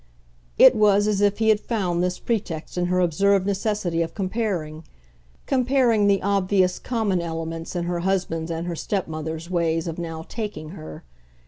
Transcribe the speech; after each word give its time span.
It 0.57 0.73
was 0.75 1.07
as 1.07 1.21
if 1.21 1.37
he 1.37 1.49
had 1.49 1.59
found 1.59 2.01
this 2.01 2.17
pretext 2.17 2.75
in 2.75 2.87
her 2.87 2.99
observed 2.99 3.45
necessity 3.45 4.01
of 4.01 4.15
comparing 4.15 4.83
comparing 5.45 6.07
the 6.07 6.23
obvious 6.23 6.79
common 6.79 7.21
elements 7.21 7.75
in 7.75 7.83
her 7.83 7.99
husband's 7.99 8.49
and 8.49 8.65
her 8.65 8.75
stepmother's 8.75 9.47
ways 9.51 9.87
of 9.87 9.99
now 9.99 10.25
"taking" 10.27 10.69
her. 10.69 11.03